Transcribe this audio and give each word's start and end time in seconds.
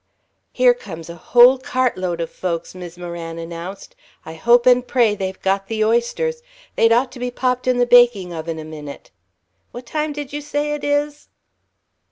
"Here 0.51 0.73
comes 0.73 1.11
a 1.11 1.15
whole 1.15 1.59
cartload 1.59 2.21
of 2.21 2.31
folks," 2.31 2.73
Mis' 2.73 2.97
Moran 2.97 3.37
announced. 3.37 3.95
"I 4.25 4.33
hope 4.33 4.65
and 4.65 4.87
pray 4.87 5.13
they've 5.13 5.39
got 5.39 5.67
the 5.67 5.85
oysters 5.85 6.41
they'd 6.75 6.91
ought 6.91 7.11
to 7.11 7.19
be 7.19 7.29
popped 7.29 7.67
in 7.67 7.77
the 7.77 7.85
baking 7.85 8.33
oven 8.33 8.57
a 8.57 8.63
minute. 8.65 9.11
What 9.71 9.85
time 9.85 10.11
did 10.11 10.33
you 10.33 10.41
say 10.41 10.73
it 10.73 10.83
is?" 10.83 11.27